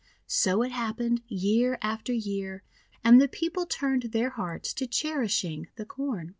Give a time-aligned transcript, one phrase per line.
[0.25, 2.63] So it happened year after year,
[3.03, 6.29] and the People turned their hearts to cherishing the Corn.